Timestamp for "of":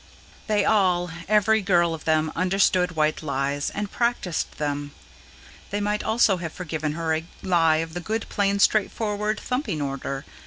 1.93-2.05, 7.85-7.93